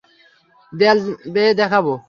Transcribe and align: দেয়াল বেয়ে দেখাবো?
দেয়াল 0.73 0.99
বেয়ে 1.33 1.53
দেখাবো? 1.53 1.93